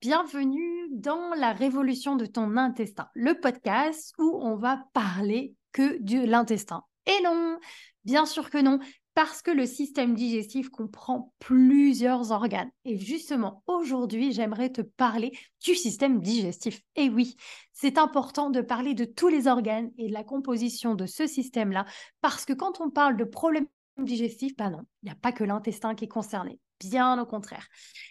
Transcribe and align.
bienvenue 0.00 0.88
dans 0.90 1.34
la 1.34 1.52
révolution 1.52 2.16
de 2.16 2.26
ton 2.26 2.56
intestin, 2.56 3.08
le 3.14 3.38
podcast 3.38 4.14
où 4.18 4.38
on 4.42 4.56
va 4.56 4.84
parler 4.92 5.54
que 5.72 6.02
de 6.02 6.24
l'intestin. 6.26 6.84
Et 7.06 7.22
non, 7.22 7.58
bien 8.04 8.26
sûr 8.26 8.50
que 8.50 8.58
non, 8.58 8.80
parce 9.14 9.42
que 9.42 9.50
le 9.50 9.66
système 9.66 10.14
digestif 10.14 10.70
comprend 10.70 11.32
plusieurs 11.38 12.32
organes. 12.32 12.70
Et 12.84 12.98
justement, 12.98 13.62
aujourd'hui, 13.68 14.32
j'aimerais 14.32 14.70
te 14.70 14.82
parler 14.82 15.32
du 15.64 15.74
système 15.74 16.20
digestif. 16.20 16.80
Et 16.96 17.08
oui, 17.08 17.36
c'est 17.72 17.98
important 17.98 18.50
de 18.50 18.62
parler 18.62 18.94
de 18.94 19.04
tous 19.04 19.28
les 19.28 19.46
organes 19.46 19.92
et 19.98 20.08
de 20.08 20.12
la 20.12 20.24
composition 20.24 20.94
de 20.94 21.06
ce 21.06 21.26
système-là, 21.26 21.86
parce 22.20 22.44
que 22.44 22.52
quand 22.52 22.80
on 22.80 22.90
parle 22.90 23.16
de 23.16 23.24
problèmes 23.24 23.68
digestifs, 23.98 24.56
ben 24.56 24.70
non, 24.70 24.82
il 25.02 25.06
n'y 25.06 25.12
a 25.12 25.16
pas 25.16 25.32
que 25.32 25.44
l'intestin 25.44 25.94
qui 25.94 26.06
est 26.06 26.08
concerné. 26.08 26.58
Bien 26.80 27.20
au 27.20 27.26
contraire. 27.26 27.68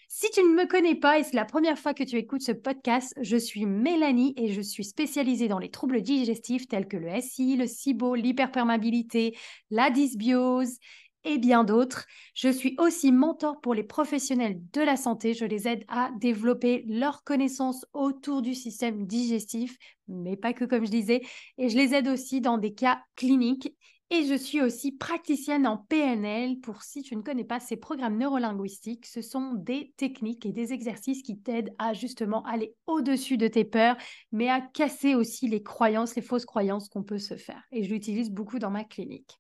Si 0.08 0.30
tu 0.32 0.42
ne 0.42 0.54
me 0.54 0.68
connais 0.68 0.96
pas 0.96 1.18
et 1.18 1.24
c'est 1.24 1.36
la 1.36 1.46
première 1.46 1.80
fois 1.80 1.94
que 1.94 2.04
tu 2.04 2.18
écoutes 2.18 2.44
ce 2.44 2.52
podcast, 2.52 3.14
je 3.20 3.36
suis 3.36 3.66
Mélanie 3.66 4.34
et 4.38 4.54
je 4.54 4.62
suis 4.62 4.84
spécialisée 4.84 5.48
dans 5.48 5.60
les 5.60 5.72
troubles 5.72 6.02
digestifs 6.02 6.68
tels 6.68 6.88
que 6.88 6.98
le 6.98 7.10
SI, 7.20 7.58
le 7.58 7.66
SIBO, 7.66 8.14
l'hyperperméabilité, 8.14 9.36
la 9.72 9.90
dysbiose 9.90 10.78
et 11.24 11.38
bien 11.38 11.64
d'autres. 11.64 12.06
Je 12.36 12.50
suis 12.50 12.76
aussi 12.78 13.12
mentor 13.12 13.60
pour 13.62 13.74
les 13.74 13.84
professionnels 13.84 14.60
de 14.74 14.82
la 14.82 14.98
santé. 14.98 15.34
Je 15.34 15.46
les 15.46 15.68
aide 15.68 15.84
à 15.88 16.12
développer 16.20 16.84
leurs 16.88 17.24
connaissances 17.24 17.86
autour 17.94 18.42
du 18.42 18.54
système 18.54 19.08
digestif, 19.08 19.78
mais 20.08 20.38
pas 20.38 20.54
que 20.54 20.66
comme 20.66 20.86
je 20.86 20.92
disais. 20.92 21.22
Et 21.58 21.70
je 21.70 21.78
les 21.78 21.94
aide 21.96 22.08
aussi 22.08 22.40
dans 22.40 22.58
des 22.58 22.74
cas 22.74 23.02
cliniques 23.16 23.74
et 24.12 24.26
je 24.26 24.34
suis 24.34 24.62
aussi 24.62 24.92
praticienne 24.92 25.68
en 25.68 25.78
PNL 25.78 26.60
pour 26.60 26.82
si 26.82 27.04
tu 27.04 27.16
ne 27.16 27.22
connais 27.22 27.44
pas 27.44 27.60
ces 27.60 27.78
programmes 27.78 28.18
neurolinguistiques, 28.18 29.06
ce 29.06 29.22
sont 29.22 29.54
des 29.54 29.94
techniques 29.98 30.46
et 30.46 30.52
des 30.52 30.74
exercices 30.74 31.22
qui 31.22 31.40
t'aident 31.40 31.74
à 31.78 31.94
justement 31.94 32.44
aller 32.46 32.76
au-dessus 32.88 33.38
de 33.38 33.48
tes 33.48 33.66
peurs, 33.66 33.98
mais 34.32 34.50
à 34.50 34.62
casser 34.62 35.14
aussi 35.14 35.48
les 35.48 35.62
croyances, 35.62 36.16
les 36.16 36.24
fausses 36.24 36.46
croyances 36.46 36.90
qu'on 36.90 37.04
peut 37.04 37.20
se 37.20 37.38
faire. 37.38 37.62
Et 37.72 37.84
je 37.84 37.90
l'utilise 37.94 38.32
beaucoup 38.32 38.58
dans 38.58 38.72
ma 38.72 38.84
clinique. 38.84 39.40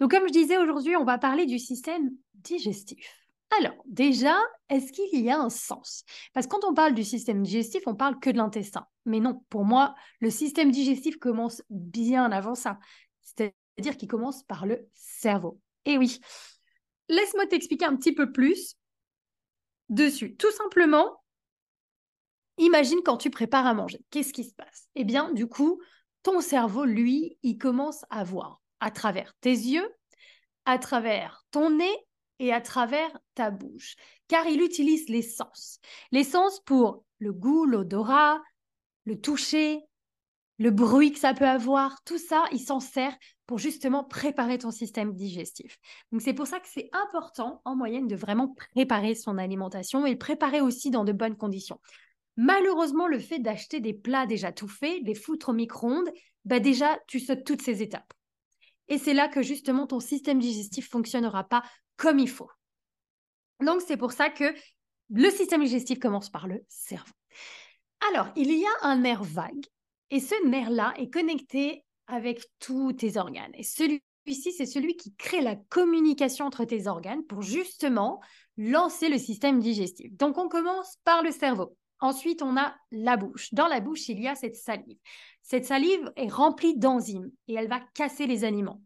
Donc 0.00 0.10
comme 0.10 0.26
je 0.26 0.32
disais 0.32 0.58
aujourd'hui, 0.58 0.96
on 0.96 1.04
va 1.04 1.18
parler 1.18 1.46
du 1.46 1.58
système 1.58 2.10
digestif. 2.34 3.16
Alors, 3.58 3.74
déjà, 3.86 4.36
est-ce 4.68 4.92
qu'il 4.92 5.20
y 5.20 5.30
a 5.30 5.38
un 5.38 5.50
sens? 5.50 6.04
Parce 6.32 6.46
que 6.46 6.52
quand 6.52 6.68
on 6.68 6.74
parle 6.74 6.94
du 6.94 7.02
système 7.02 7.42
digestif, 7.42 7.82
on 7.86 7.96
parle 7.96 8.18
que 8.20 8.30
de 8.30 8.36
l'intestin. 8.36 8.86
Mais 9.06 9.18
non, 9.18 9.42
pour 9.50 9.64
moi, 9.64 9.94
le 10.20 10.30
système 10.30 10.70
digestif 10.70 11.16
commence 11.16 11.62
bien 11.68 12.30
avant 12.30 12.54
ça 12.54 12.78
c'est-à-dire 13.76 13.96
qui 13.96 14.06
commence 14.06 14.42
par 14.44 14.66
le 14.66 14.88
cerveau. 14.94 15.60
Et 15.84 15.98
oui, 15.98 16.20
laisse-moi 17.08 17.46
t'expliquer 17.46 17.86
un 17.86 17.96
petit 17.96 18.12
peu 18.12 18.32
plus 18.32 18.74
dessus. 19.88 20.36
Tout 20.36 20.50
simplement, 20.52 21.22
imagine 22.58 23.00
quand 23.04 23.16
tu 23.16 23.30
prépares 23.30 23.66
à 23.66 23.74
manger, 23.74 24.00
qu'est-ce 24.10 24.32
qui 24.32 24.44
se 24.44 24.54
passe? 24.54 24.88
Eh 24.94 25.04
bien, 25.04 25.32
du 25.32 25.46
coup, 25.46 25.80
ton 26.22 26.40
cerveau, 26.40 26.84
lui, 26.84 27.38
il 27.42 27.58
commence 27.58 28.04
à 28.10 28.24
voir 28.24 28.60
à 28.80 28.90
travers 28.90 29.34
tes 29.40 29.50
yeux, 29.50 29.88
à 30.64 30.78
travers 30.78 31.44
ton 31.50 31.70
nez 31.70 31.96
et 32.38 32.52
à 32.52 32.60
travers 32.60 33.10
ta 33.34 33.50
bouche, 33.50 33.96
car 34.28 34.46
il 34.46 34.62
utilise 34.62 35.08
les 35.08 35.22
sens. 35.22 35.78
Les 36.12 36.24
sens 36.24 36.60
pour 36.60 37.04
le 37.18 37.32
goût, 37.32 37.66
l'odorat, 37.66 38.40
le 39.04 39.20
toucher, 39.20 39.80
le 40.58 40.70
bruit 40.70 41.12
que 41.12 41.18
ça 41.18 41.34
peut 41.34 41.48
avoir, 41.48 42.02
tout 42.04 42.18
ça, 42.18 42.44
il 42.52 42.60
s'en 42.60 42.80
sert 42.80 43.16
pour 43.50 43.58
justement 43.58 44.04
préparer 44.04 44.58
ton 44.58 44.70
système 44.70 45.12
digestif. 45.12 45.76
Donc 46.12 46.22
c'est 46.22 46.34
pour 46.34 46.46
ça 46.46 46.60
que 46.60 46.68
c'est 46.68 46.88
important 46.92 47.60
en 47.64 47.74
moyenne 47.74 48.06
de 48.06 48.14
vraiment 48.14 48.54
préparer 48.76 49.16
son 49.16 49.38
alimentation 49.38 50.06
et 50.06 50.12
le 50.12 50.18
préparer 50.18 50.60
aussi 50.60 50.92
dans 50.92 51.02
de 51.02 51.10
bonnes 51.10 51.36
conditions. 51.36 51.80
Malheureusement, 52.36 53.08
le 53.08 53.18
fait 53.18 53.40
d'acheter 53.40 53.80
des 53.80 53.92
plats 53.92 54.26
déjà 54.26 54.52
tout 54.52 54.68
faits, 54.68 55.02
les 55.02 55.16
foutre 55.16 55.48
au 55.48 55.52
micro-ondes, 55.52 56.12
bah 56.44 56.60
déjà, 56.60 56.96
tu 57.08 57.18
sautes 57.18 57.42
toutes 57.42 57.62
ces 57.62 57.82
étapes. 57.82 58.12
Et 58.86 58.98
c'est 58.98 59.14
là 59.14 59.26
que 59.26 59.42
justement 59.42 59.88
ton 59.88 59.98
système 59.98 60.38
digestif 60.38 60.88
fonctionnera 60.88 61.42
pas 61.42 61.64
comme 61.96 62.20
il 62.20 62.30
faut. 62.30 62.52
Donc 63.58 63.82
c'est 63.84 63.96
pour 63.96 64.12
ça 64.12 64.30
que 64.30 64.54
le 65.12 65.28
système 65.28 65.64
digestif 65.64 65.98
commence 65.98 66.30
par 66.30 66.46
le 66.46 66.64
cerveau. 66.68 67.14
Alors, 68.12 68.28
il 68.36 68.52
y 68.52 68.64
a 68.64 68.86
un 68.86 68.98
nerf 68.98 69.24
vague 69.24 69.66
et 70.10 70.20
ce 70.20 70.36
nerf-là 70.46 70.94
est 70.98 71.10
connecté 71.10 71.84
avec 72.12 72.44
tous 72.58 72.92
tes 72.92 73.16
organes. 73.16 73.52
Et 73.54 73.62
celui-ci, 73.62 74.52
c'est 74.52 74.66
celui 74.66 74.96
qui 74.96 75.14
crée 75.14 75.40
la 75.40 75.56
communication 75.56 76.46
entre 76.46 76.64
tes 76.64 76.86
organes 76.86 77.24
pour 77.24 77.42
justement 77.42 78.20
lancer 78.56 79.08
le 79.08 79.18
système 79.18 79.60
digestif. 79.60 80.12
Donc, 80.16 80.38
on 80.38 80.48
commence 80.48 80.96
par 81.04 81.22
le 81.22 81.30
cerveau. 81.30 81.76
Ensuite, 82.00 82.42
on 82.42 82.56
a 82.56 82.74
la 82.90 83.16
bouche. 83.16 83.52
Dans 83.52 83.66
la 83.66 83.80
bouche, 83.80 84.08
il 84.08 84.20
y 84.20 84.28
a 84.28 84.34
cette 84.34 84.56
salive. 84.56 84.98
Cette 85.42 85.66
salive 85.66 86.10
est 86.16 86.28
remplie 86.28 86.76
d'enzymes 86.76 87.30
et 87.48 87.54
elle 87.54 87.68
va 87.68 87.80
casser 87.94 88.26
les 88.26 88.44
aliments. 88.44 88.80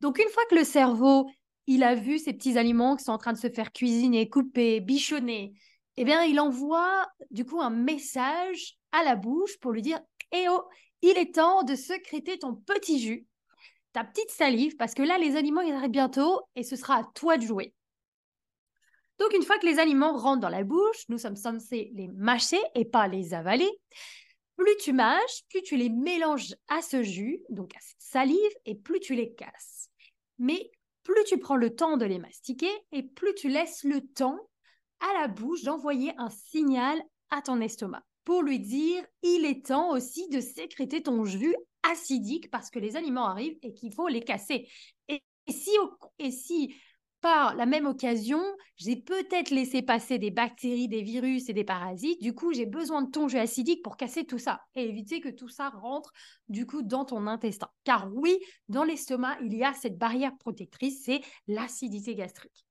Donc, 0.00 0.18
une 0.18 0.28
fois 0.30 0.44
que 0.48 0.54
le 0.54 0.64
cerveau, 0.64 1.28
il 1.66 1.82
a 1.82 1.94
vu 1.94 2.18
ces 2.18 2.32
petits 2.32 2.58
aliments 2.58 2.96
qui 2.96 3.04
sont 3.04 3.12
en 3.12 3.18
train 3.18 3.32
de 3.32 3.38
se 3.38 3.50
faire 3.50 3.72
cuisiner, 3.72 4.28
couper, 4.28 4.80
bichonner, 4.80 5.52
eh 5.96 6.04
bien, 6.04 6.22
il 6.24 6.40
envoie 6.40 7.06
du 7.30 7.44
coup 7.44 7.60
un 7.60 7.70
message 7.70 8.78
à 8.92 9.04
la 9.04 9.16
bouche 9.16 9.58
pour 9.60 9.72
lui 9.72 9.82
dire 9.82 10.00
Eh 10.32 10.46
oh, 10.48 10.62
il 11.02 11.16
est 11.16 11.34
temps 11.34 11.62
de 11.62 11.74
secréter 11.74 12.38
ton 12.38 12.54
petit 12.54 13.00
jus, 13.00 13.26
ta 13.92 14.04
petite 14.04 14.30
salive, 14.30 14.76
parce 14.76 14.94
que 14.94 15.02
là, 15.02 15.18
les 15.18 15.36
aliments, 15.36 15.62
ils 15.62 15.72
arrivent 15.72 15.90
bientôt 15.90 16.40
et 16.54 16.62
ce 16.62 16.76
sera 16.76 16.96
à 16.96 17.04
toi 17.14 17.36
de 17.36 17.42
jouer. 17.46 17.74
Donc, 19.18 19.34
une 19.34 19.42
fois 19.42 19.58
que 19.58 19.66
les 19.66 19.78
aliments 19.78 20.16
rentrent 20.16 20.40
dans 20.40 20.48
la 20.48 20.64
bouche, 20.64 21.04
nous 21.08 21.18
sommes 21.18 21.36
censés 21.36 21.90
les 21.94 22.08
mâcher 22.08 22.60
et 22.74 22.84
pas 22.84 23.08
les 23.08 23.34
avaler. 23.34 23.70
Plus 24.56 24.76
tu 24.78 24.92
mâches, 24.92 25.42
plus 25.50 25.62
tu 25.62 25.76
les 25.76 25.90
mélanges 25.90 26.54
à 26.68 26.82
ce 26.82 27.02
jus, 27.02 27.40
donc 27.50 27.74
à 27.76 27.80
cette 27.80 28.00
salive, 28.00 28.38
et 28.64 28.74
plus 28.74 29.00
tu 29.00 29.14
les 29.14 29.32
casses. 29.34 29.90
Mais 30.38 30.70
plus 31.02 31.24
tu 31.24 31.38
prends 31.38 31.56
le 31.56 31.74
temps 31.74 31.96
de 31.96 32.04
les 32.04 32.18
mastiquer 32.18 32.70
et 32.92 33.02
plus 33.02 33.34
tu 33.34 33.48
laisses 33.48 33.84
le 33.84 34.00
temps 34.00 34.38
à 35.00 35.20
la 35.20 35.28
bouche 35.28 35.62
d'envoyer 35.62 36.12
un 36.18 36.30
signal 36.30 37.02
à 37.30 37.42
ton 37.42 37.60
estomac 37.60 38.04
pour 38.24 38.42
lui 38.42 38.60
dire 38.60 39.04
il 39.22 39.44
est 39.44 39.66
temps 39.66 39.90
aussi 39.90 40.28
de 40.28 40.40
sécréter 40.40 41.02
ton 41.02 41.24
jus 41.24 41.54
acidique 41.90 42.50
parce 42.50 42.70
que 42.70 42.78
les 42.78 42.96
aliments 42.96 43.26
arrivent 43.26 43.58
et 43.62 43.72
qu'il 43.72 43.92
faut 43.92 44.08
les 44.08 44.22
casser. 44.22 44.68
Et, 45.08 45.22
si, 45.48 45.70
et 46.18 46.30
si 46.30 46.74
par 47.20 47.54
la 47.54 47.66
même 47.66 47.86
occasion, 47.86 48.42
j'ai 48.76 48.96
peut-être 48.96 49.50
laissé 49.50 49.82
passer 49.82 50.18
des 50.18 50.30
bactéries, 50.30 50.88
des 50.88 51.02
virus 51.02 51.48
et 51.48 51.52
des 51.52 51.64
parasites. 51.64 52.22
Du 52.22 52.34
coup, 52.34 52.52
j'ai 52.52 52.66
besoin 52.66 53.02
de 53.02 53.10
ton 53.10 53.28
jus 53.28 53.38
acidique 53.38 53.82
pour 53.82 53.96
casser 53.96 54.24
tout 54.24 54.38
ça 54.38 54.62
et 54.74 54.88
éviter 54.88 55.20
que 55.20 55.28
tout 55.28 55.48
ça 55.48 55.68
rentre 55.68 56.12
du 56.48 56.66
coup 56.66 56.82
dans 56.82 57.04
ton 57.04 57.26
intestin. 57.26 57.68
Car 57.84 58.08
oui, 58.14 58.38
dans 58.68 58.84
l'estomac, 58.84 59.36
il 59.42 59.54
y 59.54 59.64
a 59.64 59.74
cette 59.74 59.98
barrière 59.98 60.36
protectrice, 60.38 61.02
c'est 61.04 61.20
l'acidité 61.46 62.14
gastrique. 62.14 62.64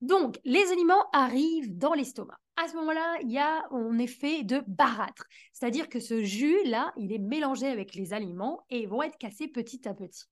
Donc, 0.00 0.38
les 0.44 0.70
aliments 0.72 1.10
arrivent 1.12 1.76
dans 1.76 1.92
l'estomac. 1.92 2.38
À 2.56 2.68
ce 2.68 2.74
moment-là, 2.76 3.18
il 3.22 3.30
y 3.30 3.38
a 3.38 3.64
un 3.70 3.98
effet 3.98 4.42
de 4.42 4.62
barâtre. 4.66 5.24
C'est-à-dire 5.52 5.88
que 5.88 6.00
ce 6.00 6.22
jus-là, 6.22 6.92
il 6.96 7.12
est 7.12 7.18
mélangé 7.18 7.66
avec 7.66 7.94
les 7.94 8.12
aliments 8.12 8.64
et 8.70 8.80
ils 8.80 8.88
vont 8.88 9.02
être 9.02 9.18
cassés 9.18 9.48
petit 9.48 9.86
à 9.88 9.94
petit. 9.94 10.24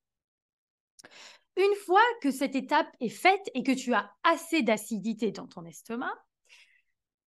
Une 1.57 1.75
fois 1.85 2.03
que 2.23 2.31
cette 2.31 2.55
étape 2.55 2.89
est 3.01 3.09
faite 3.09 3.51
et 3.55 3.63
que 3.63 3.73
tu 3.73 3.93
as 3.93 4.11
assez 4.23 4.63
d'acidité 4.63 5.33
dans 5.33 5.47
ton 5.47 5.65
estomac, 5.65 6.15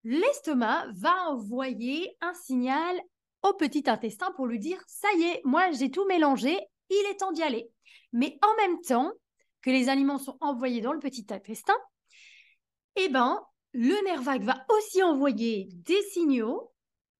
l'estomac 0.03 0.87
va 0.93 1.29
envoyer 1.29 2.15
un 2.21 2.33
signal 2.33 3.01
au 3.43 3.53
petit 3.53 3.83
intestin 3.87 4.31
pour 4.35 4.47
lui 4.47 4.59
dire 4.59 4.81
ça 4.87 5.07
y 5.17 5.23
est, 5.23 5.41
moi 5.43 5.71
j'ai 5.71 5.91
tout 5.91 6.05
mélangé, 6.05 6.57
il 6.89 7.07
est 7.11 7.17
temps 7.17 7.31
d'y 7.31 7.43
aller. 7.43 7.69
Mais 8.13 8.37
en 8.41 8.55
même 8.55 8.79
temps 8.81 9.11
que 9.61 9.69
les 9.69 9.89
aliments 9.89 10.17
sont 10.17 10.37
envoyés 10.41 10.81
dans 10.81 10.93
le 10.93 10.99
petit 10.99 11.25
intestin, 11.29 11.75
eh 12.95 13.09
ben, 13.09 13.41
le 13.73 14.03
nerf 14.05 14.21
vague 14.21 14.43
va 14.43 14.65
aussi 14.69 15.01
envoyer 15.01 15.69
des 15.73 16.01
signaux 16.11 16.71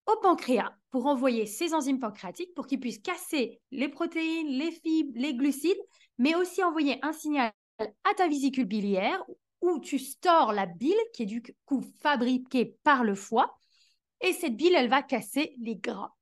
au 0.05 0.15
pancréas 0.21 0.73
pour 0.89 1.05
envoyer 1.05 1.45
ses 1.45 1.73
enzymes 1.73 1.99
pancréatiques 1.99 2.53
pour 2.53 2.67
qu'ils 2.67 2.79
puissent 2.79 2.99
casser 2.99 3.61
les 3.71 3.87
protéines, 3.87 4.49
les 4.49 4.71
fibres, 4.71 5.13
les 5.15 5.33
glucides, 5.33 5.79
mais 6.17 6.35
aussi 6.35 6.63
envoyer 6.63 6.99
un 7.01 7.13
signal 7.13 7.51
à 7.79 8.13
ta 8.15 8.27
vésicule 8.27 8.65
biliaire 8.65 9.23
où 9.61 9.79
tu 9.79 9.99
stores 9.99 10.53
la 10.53 10.65
bile 10.65 10.97
qui 11.13 11.23
est 11.23 11.27
du 11.27 11.41
coup 11.65 11.81
fabriquée 12.01 12.77
par 12.83 13.03
le 13.03 13.15
foie. 13.15 13.55
Et 14.21 14.33
cette 14.33 14.55
bile, 14.55 14.75
elle 14.75 14.89
va 14.89 15.01
casser 15.01 15.55
les 15.61 15.77
gras. 15.77 16.13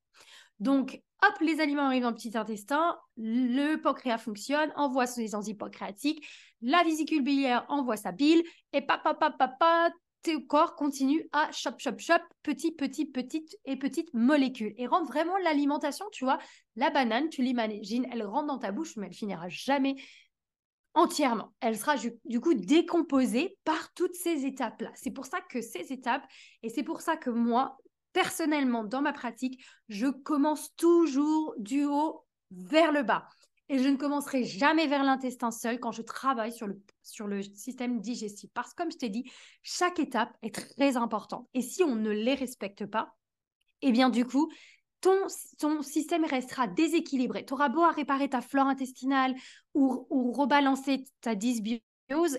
Donc, 0.60 1.02
hop, 1.24 1.40
les 1.42 1.60
aliments 1.60 1.86
arrivent 1.86 2.04
dans 2.04 2.10
le 2.10 2.16
petit 2.16 2.38
intestin, 2.38 2.98
le 3.18 3.78
pancréas 3.78 4.18
fonctionne, 4.18 4.72
envoie 4.76 5.08
ses 5.08 5.36
enzymes 5.36 5.58
pancréatiques, 5.58 6.26
la 6.62 6.84
vésicule 6.84 7.24
biliaire 7.24 7.66
envoie 7.70 7.98
sa 7.98 8.12
bile, 8.12 8.44
et 8.74 8.82
papa, 8.82 9.14
papa, 9.14 9.32
papa, 9.38 9.92
tes 10.22 10.46
corps 10.46 10.76
continue 10.76 11.28
à 11.32 11.52
chop, 11.52 11.80
chop, 11.80 12.00
chop, 12.00 12.22
petit, 12.44 12.74
petit, 12.74 13.06
petite 13.06 13.58
et 13.66 13.78
petite 13.78 14.14
molécule. 14.14 14.74
Et 14.78 14.88
rend 14.88 15.06
vraiment 15.06 15.38
l'alimentation, 15.38 16.06
tu 16.12 16.26
vois, 16.26 16.40
la 16.76 16.90
banane, 16.90 17.30
tu 17.30 17.42
l'imagines, 17.42 18.08
elle 18.12 18.24
rentre 18.24 18.48
dans 18.48 18.58
ta 18.58 18.72
bouche, 18.72 18.98
mais 18.98 19.08
elle 19.08 19.14
finira 19.14 19.48
jamais 19.48 19.96
entièrement. 20.94 21.54
Elle 21.62 21.78
sera 21.78 21.96
du 22.26 22.42
coup 22.42 22.54
décomposée 22.54 23.58
par 23.64 23.94
toutes 23.94 24.16
ces 24.16 24.46
étapes-là. 24.46 24.92
C'est 24.96 25.12
pour 25.12 25.26
ça 25.26 25.40
que 25.42 25.62
ces 25.62 25.94
étapes, 25.94 26.26
et 26.64 26.70
c'est 26.70 26.84
pour 26.84 27.02
ça 27.02 27.16
que 27.16 27.30
moi, 27.30 27.78
personnellement, 28.12 28.84
dans 28.84 29.02
ma 29.02 29.14
pratique, 29.14 29.64
je 29.88 30.08
commence 30.08 30.76
toujours 30.76 31.56
du 31.58 31.86
haut 31.86 32.26
vers 32.52 32.92
le 32.92 33.04
bas. 33.04 33.28
Et 33.70 33.78
je 33.78 33.88
ne 33.88 33.98
commencerai 33.98 34.44
jamais 34.44 34.88
vers 34.88 35.04
l'intestin 35.04 35.52
seul 35.52 35.80
quand 35.80 35.92
je 35.92 36.02
travaille 36.02 36.52
sur 36.52 36.68
le, 36.68 36.82
sur 37.04 37.28
le 37.28 37.44
système 37.44 38.02
digestif. 38.02 38.50
Parce 38.54 38.72
que 38.72 38.82
comme 38.82 38.92
je 38.92 38.98
t'ai 38.98 39.10
dit, 39.10 39.30
chaque 39.62 40.00
étape 40.00 40.36
est 40.42 40.54
très 40.54 40.98
importante. 40.98 41.48
Et 41.54 41.62
si 41.62 41.84
on 41.84 41.96
ne 41.96 42.10
les 42.10 42.34
respecte 42.34 42.86
pas, 42.88 43.16
eh 43.82 43.92
bien 43.92 44.10
du 44.10 44.26
coup, 44.26 44.52
ton, 45.02 45.28
ton 45.60 45.82
système 45.82 46.26
restera 46.26 46.68
déséquilibré. 46.68 47.46
Tu 47.46 47.54
auras 47.54 47.70
beau 47.70 47.84
à 47.84 47.92
réparer 47.92 48.30
ta 48.30 48.42
flore 48.42 48.68
intestinale 48.68 49.36
ou, 49.74 50.08
ou 50.10 50.32
rebalancer 50.32 51.06
ta 51.22 51.36
dysbiose, 51.36 51.82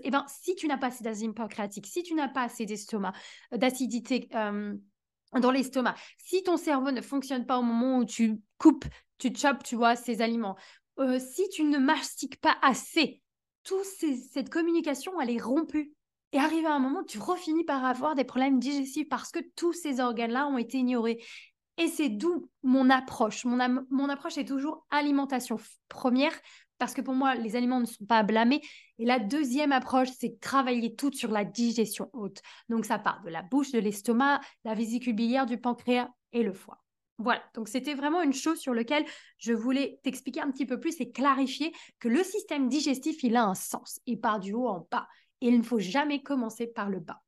eh 0.02 0.10
ben, 0.10 0.24
si 0.28 0.54
tu 0.56 0.66
n'as 0.66 0.78
pas 0.78 0.88
assez 0.88 1.04
d'enzymes 1.04 1.34
pancréatiques, 1.34 1.86
si 1.86 2.02
tu 2.02 2.14
n'as 2.14 2.28
pas 2.28 2.42
assez 2.42 2.66
d'estomac, 2.66 3.12
euh, 3.54 3.56
d'acidité 3.56 4.28
euh, 4.34 4.74
dans 5.38 5.50
l'estomac, 5.50 5.94
si 6.18 6.42
ton 6.42 6.56
cerveau 6.56 6.90
ne 6.90 7.00
fonctionne 7.00 7.46
pas 7.46 7.58
au 7.58 7.62
moment 7.62 7.98
où 7.98 8.04
tu 8.04 8.40
coupes, 8.58 8.84
tu 9.18 9.34
chopes, 9.34 9.62
tu 9.62 9.76
vois, 9.76 9.96
ces 9.96 10.22
aliments, 10.22 10.56
euh, 11.00 11.18
si 11.18 11.48
tu 11.48 11.64
ne 11.64 11.78
mastiques 11.78 12.40
pas 12.40 12.56
assez, 12.62 13.22
toute 13.64 13.84
cette 13.84 14.50
communication, 14.50 15.20
elle 15.20 15.30
est 15.30 15.40
rompue. 15.40 15.92
Et 16.32 16.38
arrivé 16.38 16.66
à 16.66 16.74
un 16.74 16.78
moment, 16.78 17.02
tu 17.02 17.18
refinis 17.18 17.64
par 17.64 17.84
avoir 17.84 18.14
des 18.14 18.24
problèmes 18.24 18.60
digestifs 18.60 19.08
parce 19.08 19.32
que 19.32 19.40
tous 19.56 19.72
ces 19.72 20.00
organes-là 20.00 20.46
ont 20.46 20.58
été 20.58 20.78
ignorés. 20.78 21.22
Et 21.76 21.88
c'est 21.88 22.08
d'où 22.08 22.48
mon 22.62 22.90
approche. 22.90 23.44
Mon, 23.44 23.84
mon 23.90 24.08
approche 24.08 24.38
est 24.38 24.44
toujours 24.44 24.86
alimentation 24.90 25.58
première, 25.88 26.32
parce 26.78 26.94
que 26.94 27.00
pour 27.00 27.14
moi, 27.14 27.34
les 27.34 27.56
aliments 27.56 27.80
ne 27.80 27.86
sont 27.86 28.04
pas 28.06 28.18
à 28.18 28.22
blâmer. 28.22 28.60
Et 28.98 29.04
la 29.04 29.18
deuxième 29.18 29.72
approche, 29.72 30.08
c'est 30.18 30.40
travailler 30.40 30.94
tout 30.94 31.12
sur 31.12 31.30
la 31.30 31.44
digestion 31.44 32.10
haute. 32.12 32.40
Donc 32.68 32.84
ça 32.86 32.98
part 32.98 33.22
de 33.22 33.28
la 33.28 33.42
bouche, 33.42 33.72
de 33.72 33.78
l'estomac, 33.78 34.40
la 34.64 34.74
vésicule 34.74 35.14
biliaire, 35.14 35.46
du 35.46 35.58
pancréas 35.58 36.08
et 36.32 36.42
le 36.42 36.52
foie. 36.52 36.79
Voilà, 37.20 37.42
donc 37.54 37.68
c'était 37.68 37.94
vraiment 37.94 38.22
une 38.22 38.32
chose 38.32 38.58
sur 38.58 38.72
laquelle 38.72 39.04
je 39.38 39.52
voulais 39.52 40.00
t'expliquer 40.02 40.40
un 40.40 40.50
petit 40.50 40.64
peu 40.64 40.80
plus 40.80 41.00
et 41.00 41.12
clarifier 41.12 41.72
que 41.98 42.08
le 42.08 42.24
système 42.24 42.68
digestif, 42.68 43.22
il 43.22 43.36
a 43.36 43.44
un 43.44 43.54
sens. 43.54 44.00
Il 44.06 44.20
part 44.20 44.40
du 44.40 44.54
haut 44.54 44.68
en 44.68 44.88
bas. 44.90 45.06
Et 45.42 45.48
il 45.48 45.58
ne 45.58 45.62
faut 45.62 45.78
jamais 45.78 46.22
commencer 46.22 46.66
par 46.66 46.88
le 46.88 47.00
bas 47.00 47.22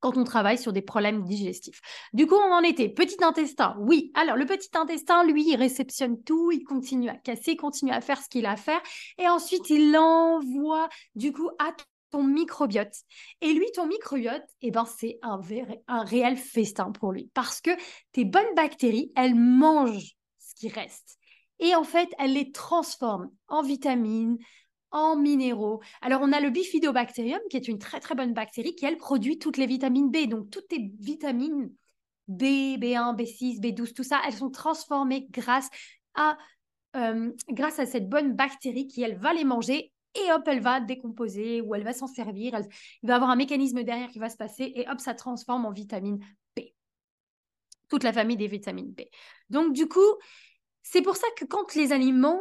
quand 0.00 0.16
on 0.16 0.24
travaille 0.24 0.58
sur 0.58 0.72
des 0.72 0.82
problèmes 0.82 1.24
digestifs. 1.24 1.80
Du 2.12 2.26
coup, 2.26 2.34
on 2.34 2.52
en 2.52 2.60
était. 2.60 2.88
Petit 2.88 3.22
intestin, 3.24 3.76
oui. 3.80 4.12
Alors, 4.14 4.36
le 4.36 4.46
petit 4.46 4.68
intestin, 4.74 5.24
lui, 5.24 5.48
il 5.48 5.56
réceptionne 5.56 6.22
tout, 6.22 6.52
il 6.52 6.64
continue 6.64 7.08
à 7.08 7.16
casser, 7.16 7.52
il 7.52 7.56
continue 7.56 7.92
à 7.92 8.00
faire 8.00 8.22
ce 8.22 8.28
qu'il 8.28 8.46
a 8.46 8.52
à 8.52 8.56
faire. 8.56 8.80
Et 9.18 9.26
ensuite, 9.28 9.68
il 9.70 9.92
l'envoie, 9.92 10.88
du 11.14 11.32
coup, 11.32 11.48
à 11.58 11.72
ton 12.10 12.22
microbiote. 12.22 12.94
Et 13.40 13.52
lui, 13.52 13.66
ton 13.74 13.86
microbiote, 13.86 14.44
eh 14.62 14.70
ben, 14.70 14.86
c'est 14.86 15.18
un, 15.22 15.40
un 15.88 16.04
réel 16.04 16.36
festin 16.36 16.92
pour 16.92 17.12
lui. 17.12 17.30
Parce 17.34 17.60
que 17.60 17.70
tes 18.12 18.24
bonnes 18.24 18.54
bactéries, 18.54 19.12
elles 19.16 19.34
mangent 19.34 20.16
ce 20.38 20.54
qui 20.54 20.68
reste. 20.68 21.18
Et 21.58 21.74
en 21.74 21.84
fait, 21.84 22.08
elles 22.18 22.34
les 22.34 22.52
transforment 22.52 23.30
en 23.48 23.62
vitamines, 23.62 24.38
en 24.90 25.16
minéraux. 25.16 25.80
Alors, 26.00 26.20
on 26.22 26.32
a 26.32 26.40
le 26.40 26.50
bifidobacterium, 26.50 27.40
qui 27.50 27.56
est 27.56 27.68
une 27.68 27.78
très 27.78 28.00
très 28.00 28.14
bonne 28.14 28.34
bactérie, 28.34 28.74
qui 28.74 28.86
elle 28.86 28.98
produit 28.98 29.38
toutes 29.38 29.56
les 29.56 29.66
vitamines 29.66 30.10
B. 30.10 30.26
Donc, 30.28 30.50
toutes 30.50 30.68
tes 30.68 30.90
vitamines 31.00 31.72
B, 32.28 32.42
B1, 32.78 33.16
B6, 33.16 33.60
B12, 33.60 33.92
tout 33.94 34.02
ça, 34.02 34.20
elles 34.26 34.34
sont 34.34 34.50
transformées 34.50 35.26
grâce 35.30 35.68
à, 36.14 36.36
euh, 36.96 37.32
grâce 37.50 37.78
à 37.78 37.86
cette 37.86 38.08
bonne 38.08 38.34
bactérie 38.34 38.86
qui, 38.86 39.02
elle, 39.02 39.18
va 39.18 39.32
les 39.32 39.44
manger 39.44 39.92
et 40.24 40.32
hop, 40.32 40.42
elle 40.46 40.60
va 40.60 40.80
décomposer 40.80 41.60
ou 41.60 41.74
elle 41.74 41.84
va 41.84 41.92
s'en 41.92 42.06
servir. 42.06 42.54
Elle, 42.54 42.68
il 43.02 43.08
va 43.08 43.16
avoir 43.16 43.30
un 43.30 43.36
mécanisme 43.36 43.82
derrière 43.82 44.08
qui 44.08 44.18
va 44.18 44.28
se 44.28 44.36
passer 44.36 44.72
et 44.74 44.88
hop, 44.88 45.00
ça 45.00 45.14
transforme 45.14 45.66
en 45.66 45.72
vitamine 45.72 46.18
B. 46.56 46.60
Toute 47.88 48.02
la 48.02 48.12
famille 48.12 48.36
des 48.36 48.48
vitamines 48.48 48.92
B. 48.92 49.02
Donc, 49.50 49.72
du 49.72 49.88
coup, 49.88 50.00
c'est 50.82 51.02
pour 51.02 51.16
ça 51.16 51.26
que 51.36 51.44
quand 51.44 51.74
les 51.74 51.92
aliments 51.92 52.40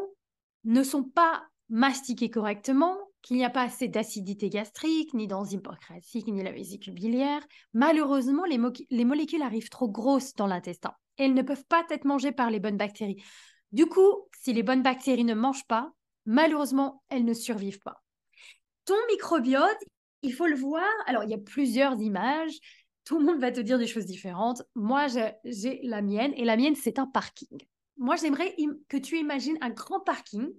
ne 0.63 0.83
sont 0.83 1.03
pas 1.03 1.43
mastiqués 1.69 2.29
correctement, 2.29 2.97
qu'il 3.21 3.37
n'y 3.37 3.45
a 3.45 3.49
pas 3.49 3.63
assez 3.63 3.87
d'acidité 3.87 4.49
gastrique, 4.49 5.13
ni 5.15 5.27
d'enzymes 5.27 5.61
pancréatiques, 5.61 6.27
ni 6.27 6.43
la 6.43 6.51
vésicule 6.51 6.93
biliaire, 6.93 7.41
malheureusement, 7.73 8.45
les, 8.45 8.59
les 8.91 9.05
molécules 9.05 9.41
arrivent 9.41 9.69
trop 9.69 9.89
grosses 9.89 10.35
dans 10.35 10.45
l'intestin. 10.45 10.93
Elles 11.17 11.33
ne 11.33 11.41
peuvent 11.41 11.65
pas 11.65 11.83
être 11.89 12.05
mangées 12.05 12.31
par 12.31 12.51
les 12.51 12.59
bonnes 12.59 12.77
bactéries. 12.77 13.23
Du 13.71 13.87
coup, 13.87 14.27
si 14.41 14.53
les 14.53 14.61
bonnes 14.61 14.83
bactéries 14.83 15.23
ne 15.23 15.33
mangent 15.33 15.65
pas, 15.65 15.91
malheureusement, 16.25 17.03
elles 17.09 17.25
ne 17.25 17.33
survivent 17.33 17.81
pas. 17.81 18.03
Ton 18.85 18.95
microbiote, 19.11 19.83
il 20.21 20.33
faut 20.33 20.47
le 20.47 20.55
voir. 20.55 20.89
Alors, 21.07 21.23
il 21.23 21.29
y 21.29 21.33
a 21.33 21.39
plusieurs 21.39 21.99
images. 21.99 22.57
Tout 23.03 23.19
le 23.19 23.25
monde 23.25 23.39
va 23.39 23.51
te 23.51 23.59
dire 23.59 23.77
des 23.77 23.87
choses 23.87 24.05
différentes. 24.05 24.63
Moi, 24.75 25.07
j'ai 25.43 25.79
la 25.83 26.01
mienne 26.01 26.33
et 26.35 26.45
la 26.45 26.57
mienne, 26.57 26.75
c'est 26.75 26.99
un 26.99 27.05
parking. 27.05 27.57
Moi, 27.97 28.15
j'aimerais 28.15 28.55
que 28.89 28.97
tu 28.97 29.17
imagines 29.17 29.57
un 29.61 29.69
grand 29.69 29.99
parking 29.99 30.51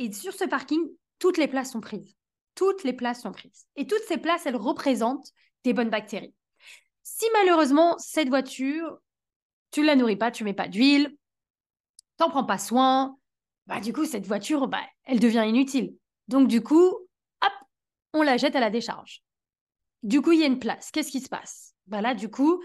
et 0.00 0.10
sur 0.12 0.32
ce 0.32 0.44
parking, 0.44 0.80
toutes 1.18 1.36
les 1.36 1.46
places 1.46 1.72
sont 1.72 1.82
prises. 1.82 2.16
Toutes 2.54 2.84
les 2.84 2.94
places 2.94 3.20
sont 3.20 3.32
prises. 3.32 3.66
Et 3.76 3.86
toutes 3.86 4.02
ces 4.08 4.16
places, 4.16 4.46
elles 4.46 4.56
représentent 4.56 5.30
des 5.62 5.74
bonnes 5.74 5.90
bactéries. 5.90 6.34
Si 7.02 7.26
malheureusement, 7.34 7.98
cette 7.98 8.30
voiture, 8.30 8.98
tu 9.70 9.82
ne 9.82 9.86
la 9.86 9.96
nourris 9.96 10.16
pas, 10.16 10.30
tu 10.30 10.42
mets 10.42 10.54
pas 10.54 10.68
d'huile, 10.68 11.14
t'en 12.16 12.30
prends 12.30 12.44
pas 12.44 12.56
soin, 12.56 13.18
bah 13.70 13.80
du 13.80 13.92
coup, 13.92 14.04
cette 14.04 14.26
voiture, 14.26 14.68
bah, 14.68 14.82
elle 15.04 15.20
devient 15.20 15.44
inutile. 15.46 15.94
Donc 16.28 16.48
du 16.48 16.62
coup, 16.62 16.88
hop, 16.88 17.52
on 18.12 18.22
la 18.22 18.36
jette 18.36 18.56
à 18.56 18.60
la 18.60 18.70
décharge. 18.70 19.22
Du 20.02 20.20
coup, 20.20 20.32
il 20.32 20.40
y 20.40 20.42
a 20.42 20.46
une 20.46 20.58
place. 20.58 20.90
Qu'est-ce 20.90 21.10
qui 21.10 21.20
se 21.20 21.28
passe? 21.28 21.74
Bah 21.86 22.02
Là, 22.02 22.14
du 22.14 22.30
coup, 22.30 22.62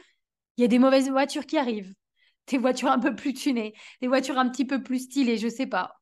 il 0.57 0.61
y 0.61 0.65
a 0.65 0.67
des 0.67 0.79
mauvaises 0.79 1.09
voitures 1.09 1.45
qui 1.45 1.57
arrivent. 1.57 1.93
Des 2.47 2.57
voitures 2.57 2.91
un 2.91 2.99
peu 2.99 3.15
plus 3.15 3.33
tunées, 3.33 3.73
des 4.01 4.07
voitures 4.07 4.37
un 4.37 4.49
petit 4.49 4.65
peu 4.65 4.83
plus 4.83 4.99
stylées, 4.99 5.37
je 5.37 5.47
sais 5.47 5.65
pas 5.65 5.95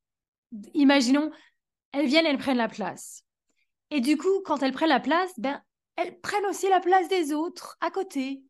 imaginons, 0.73 1.31
elles 1.91 2.07
viennent, 2.07 2.25
elles 2.25 2.37
prennent 2.37 2.57
la 2.57 2.67
place. 2.67 3.23
Et 3.91 4.01
du 4.01 4.17
coup, 4.17 4.41
quand 4.45 4.63
elles 4.63 4.73
prennent 4.73 4.89
la 4.89 4.99
place, 4.99 5.31
ben, 5.37 5.61
elles 5.95 6.19
prennent 6.21 6.45
aussi 6.45 6.67
la 6.69 6.79
place 6.79 7.07
des 7.07 7.33
autres 7.33 7.77
à 7.81 7.91
côté. 7.91 8.43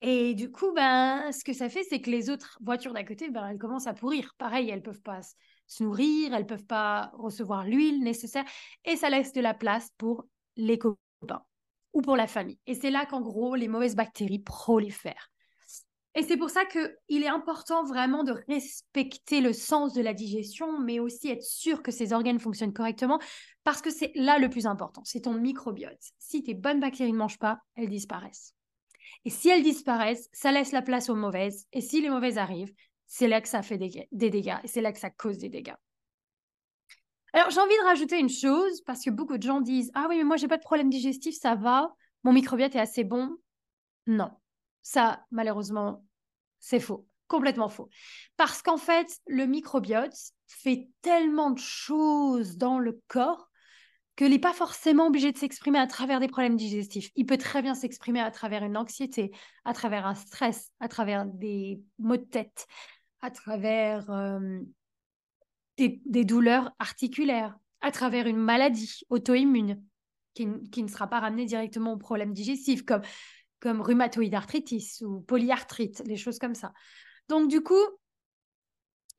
Et 0.00 0.34
du 0.34 0.50
coup, 0.52 0.72
ben, 0.72 1.32
ce 1.32 1.42
que 1.42 1.52
ça 1.52 1.68
fait, 1.68 1.82
c'est 1.82 2.00
que 2.00 2.10
les 2.10 2.30
autres 2.30 2.58
voitures 2.62 2.92
d'à 2.92 3.04
côté, 3.04 3.30
ben, 3.30 3.48
elles 3.48 3.58
commencent 3.58 3.88
à 3.88 3.94
pourrir. 3.94 4.34
Pareil, 4.38 4.70
elles 4.70 4.82
peuvent 4.82 5.02
pas 5.02 5.20
se 5.66 5.82
nourrir, 5.82 6.34
elles 6.34 6.46
peuvent 6.46 6.66
pas 6.66 7.10
recevoir 7.14 7.64
l'huile 7.64 8.02
nécessaire, 8.02 8.44
et 8.84 8.96
ça 8.96 9.10
laisse 9.10 9.32
de 9.32 9.40
la 9.40 9.54
place 9.54 9.90
pour 9.98 10.26
les 10.56 10.78
copains 10.78 11.42
ou 11.92 12.00
pour 12.00 12.16
la 12.16 12.26
famille. 12.26 12.58
Et 12.66 12.74
c'est 12.74 12.90
là 12.90 13.06
qu'en 13.06 13.20
gros, 13.20 13.54
les 13.54 13.68
mauvaises 13.68 13.96
bactéries 13.96 14.38
prolifèrent. 14.38 15.30
Et 16.14 16.22
c'est 16.22 16.36
pour 16.36 16.50
ça 16.50 16.64
qu'il 16.64 17.22
est 17.22 17.28
important 17.28 17.84
vraiment 17.84 18.24
de 18.24 18.32
respecter 18.48 19.40
le 19.40 19.52
sens 19.52 19.94
de 19.94 20.02
la 20.02 20.14
digestion, 20.14 20.80
mais 20.80 21.00
aussi 21.00 21.28
être 21.28 21.44
sûr 21.44 21.82
que 21.82 21.92
ces 21.92 22.12
organes 22.12 22.40
fonctionnent 22.40 22.72
correctement, 22.72 23.20
parce 23.62 23.82
que 23.82 23.90
c'est 23.90 24.12
là 24.14 24.38
le 24.38 24.48
plus 24.48 24.66
important, 24.66 25.02
c'est 25.04 25.22
ton 25.22 25.34
microbiote. 25.34 26.12
Si 26.18 26.42
tes 26.42 26.54
bonnes 26.54 26.80
bactéries 26.80 27.12
ne 27.12 27.18
mangent 27.18 27.38
pas, 27.38 27.58
elles 27.76 27.90
disparaissent. 27.90 28.54
Et 29.24 29.30
si 29.30 29.48
elles 29.48 29.62
disparaissent, 29.62 30.28
ça 30.32 30.52
laisse 30.52 30.72
la 30.72 30.82
place 30.82 31.08
aux 31.08 31.14
mauvaises. 31.14 31.66
Et 31.72 31.80
si 31.80 32.00
les 32.00 32.10
mauvaises 32.10 32.38
arrivent, 32.38 32.72
c'est 33.06 33.28
là 33.28 33.40
que 33.40 33.48
ça 33.48 33.62
fait 33.62 33.78
des, 33.78 34.08
dégâts, 34.12 34.58
et 34.62 34.68
c'est 34.68 34.82
là 34.82 34.92
que 34.92 34.98
ça 34.98 35.10
cause 35.10 35.38
des 35.38 35.48
dégâts. 35.48 35.74
Alors 37.32 37.50
j'ai 37.50 37.60
envie 37.60 37.76
de 37.80 37.84
rajouter 37.84 38.18
une 38.18 38.28
chose, 38.28 38.82
parce 38.82 39.02
que 39.02 39.10
beaucoup 39.10 39.38
de 39.38 39.42
gens 39.42 39.60
disent, 39.60 39.90
ah 39.94 40.06
oui, 40.08 40.18
mais 40.18 40.24
moi 40.24 40.36
j'ai 40.36 40.48
pas 40.48 40.58
de 40.58 40.62
problème 40.62 40.90
digestif, 40.90 41.36
ça 41.38 41.54
va, 41.54 41.94
mon 42.22 42.32
microbiote 42.32 42.74
est 42.74 42.80
assez 42.80 43.04
bon. 43.04 43.36
Non, 44.06 44.30
ça, 44.82 45.24
malheureusement, 45.30 46.04
c'est 46.60 46.80
faux, 46.80 47.06
complètement 47.26 47.68
faux. 47.68 47.88
Parce 48.36 48.62
qu'en 48.62 48.78
fait, 48.78 49.08
le 49.26 49.46
microbiote 49.46 50.16
fait 50.46 50.88
tellement 51.02 51.50
de 51.50 51.58
choses 51.58 52.56
dans 52.56 52.78
le 52.78 53.00
corps 53.08 53.47
qu'il 54.18 54.30
n'est 54.30 54.40
pas 54.40 54.52
forcément 54.52 55.06
obligé 55.06 55.30
de 55.30 55.38
s'exprimer 55.38 55.78
à 55.78 55.86
travers 55.86 56.18
des 56.18 56.26
problèmes 56.26 56.56
digestifs. 56.56 57.10
Il 57.14 57.24
peut 57.24 57.38
très 57.38 57.62
bien 57.62 57.76
s'exprimer 57.76 58.20
à 58.20 58.32
travers 58.32 58.64
une 58.64 58.76
anxiété, 58.76 59.30
à 59.64 59.72
travers 59.72 60.06
un 60.06 60.16
stress, 60.16 60.72
à 60.80 60.88
travers 60.88 61.24
des 61.24 61.80
maux 62.00 62.16
de 62.16 62.24
tête, 62.24 62.66
à 63.20 63.30
travers 63.30 64.10
des, 65.76 66.24
douleurs 66.24 66.72
articulaires, 66.80 67.56
à 67.80 67.92
travers 67.92 68.26
une 68.26 68.38
maladie 68.38 69.02
auto-immune 69.08 69.80
qui, 70.34 70.48
qui, 70.72 70.82
ne 70.82 70.88
sera 70.88 71.06
pas 71.06 71.20
ramenée 71.20 71.44
directement 71.44 71.92
aux 71.92 71.98
problèmes 71.98 72.32
digestifs, 72.32 72.84
comme 72.84 73.02
comme 73.60 73.80
rhumatoïde 73.80 74.34
arthritis 74.34 74.98
ou 75.02 75.20
polyarthrite, 75.20 76.02
les 76.06 76.16
choses 76.16 76.38
comme 76.38 76.54
ça. 76.54 76.72
Donc 77.28 77.48
du 77.48 77.60
coup, 77.60 77.74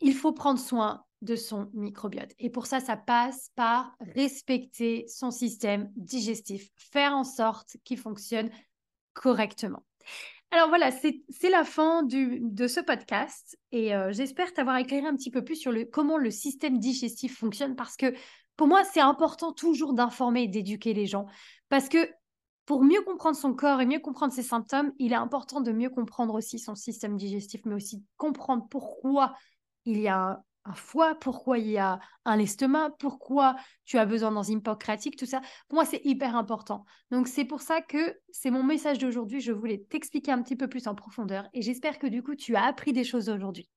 il 0.01 0.13
faut 0.13 0.33
prendre 0.33 0.59
soin 0.59 1.03
de 1.21 1.35
son 1.35 1.69
microbiote. 1.73 2.31
Et 2.39 2.49
pour 2.49 2.65
ça, 2.65 2.79
ça 2.79 2.95
passe 2.95 3.51
par 3.55 3.95
respecter 4.15 5.05
son 5.07 5.31
système 5.31 5.91
digestif, 5.95 6.69
faire 6.75 7.13
en 7.13 7.23
sorte 7.23 7.77
qu'il 7.83 7.97
fonctionne 7.97 8.49
correctement. 9.13 9.83
Alors 10.51 10.69
voilà, 10.69 10.91
c'est 10.91 11.49
la 11.49 11.63
fin 11.63 12.01
du, 12.01 12.39
de 12.41 12.67
ce 12.67 12.79
podcast 12.79 13.57
et 13.71 13.93
euh, 13.93 14.11
j'espère 14.11 14.51
t'avoir 14.51 14.77
éclairé 14.77 15.05
un 15.05 15.15
petit 15.15 15.29
peu 15.29 15.43
plus 15.43 15.55
sur 15.55 15.71
le, 15.71 15.85
comment 15.85 16.17
le 16.17 16.31
système 16.31 16.79
digestif 16.79 17.37
fonctionne 17.37 17.75
parce 17.75 17.95
que 17.95 18.15
pour 18.55 18.67
moi, 18.67 18.83
c'est 18.83 18.99
important 18.99 19.53
toujours 19.53 19.93
d'informer 19.93 20.43
et 20.43 20.47
d'éduquer 20.47 20.93
les 20.93 21.05
gens 21.05 21.27
parce 21.69 21.87
que 21.87 22.09
pour 22.65 22.83
mieux 22.83 23.01
comprendre 23.01 23.37
son 23.37 23.53
corps 23.53 23.79
et 23.81 23.85
mieux 23.85 23.99
comprendre 23.99 24.33
ses 24.33 24.43
symptômes, 24.43 24.91
il 24.97 25.11
est 25.11 25.15
important 25.15 25.61
de 25.61 25.71
mieux 25.71 25.89
comprendre 25.89 26.33
aussi 26.33 26.57
son 26.57 26.75
système 26.75 27.15
digestif, 27.15 27.61
mais 27.65 27.75
aussi 27.75 28.03
comprendre 28.17 28.67
pourquoi 28.69 29.35
il 29.85 29.99
y 29.99 30.07
a 30.07 30.43
un, 30.69 30.73
foie, 30.73 31.15
pourquoi 31.15 31.57
il 31.57 31.67
y 31.67 31.77
a 31.77 31.99
un 32.25 32.39
estomac, 32.39 32.91
pourquoi 32.99 33.55
tu 33.85 33.97
as 33.97 34.05
besoin 34.05 34.31
d'enzymes 34.31 34.61
pancréatiques, 34.61 35.17
tout 35.17 35.25
ça. 35.25 35.41
Pour 35.67 35.75
moi, 35.75 35.85
c'est 35.85 36.01
hyper 36.03 36.35
important. 36.35 36.85
Donc, 37.11 37.27
c'est 37.27 37.45
pour 37.45 37.61
ça 37.61 37.81
que 37.81 38.17
c'est 38.29 38.51
mon 38.51 38.63
message 38.63 38.99
d'aujourd'hui. 38.99 39.41
Je 39.41 39.51
voulais 39.51 39.85
t'expliquer 39.89 40.31
un 40.31 40.41
petit 40.41 40.55
peu 40.55 40.67
plus 40.67 40.87
en 40.87 40.95
profondeur 40.95 41.47
et 41.53 41.61
j'espère 41.61 41.99
que 41.99 42.07
du 42.07 42.23
coup, 42.23 42.35
tu 42.35 42.55
as 42.55 42.65
appris 42.65 42.93
des 42.93 43.03
choses 43.03 43.29
aujourd'hui. 43.29 43.69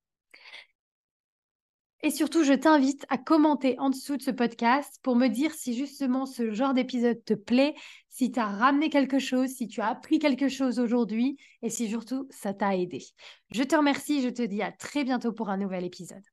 Et 2.05 2.11
surtout, 2.11 2.43
je 2.43 2.53
t'invite 2.53 3.07
à 3.11 3.19
commenter 3.19 3.79
en 3.79 3.89
dessous 3.89 4.17
de 4.17 4.23
ce 4.23 4.33
podcast 4.33 4.99
pour 5.05 5.15
me 5.15 5.29
dire 5.29 5.53
si 5.53 5.73
justement 5.73 6.27
ce 6.27 6.51
genre 6.51 6.75
d'épisode 6.75 7.25
te 7.25 7.35
plaît, 7.35 7.75
si 8.09 8.33
tu 8.33 8.41
as 8.41 8.47
ramené 8.47 8.91
quelque 8.91 9.21
chose, 9.21 9.51
si 9.51 9.69
tu 9.69 9.81
as 9.81 9.87
appris 9.87 10.19
quelque 10.19 10.49
chose 10.49 10.81
aujourd'hui 10.81 11.37
et 11.63 11.71
si 11.71 11.89
surtout 11.89 12.27
ça 12.31 12.55
t'a 12.55 12.77
aidé. 12.77 13.05
Je 13.53 13.63
te 13.63 13.77
remercie, 13.77 14.21
je 14.21 14.31
te 14.31 14.43
dis 14.43 14.63
à 14.63 14.73
très 14.73 15.05
bientôt 15.05 15.33
pour 15.33 15.49
un 15.49 15.59
nouvel 15.59 15.85
épisode. 15.85 16.32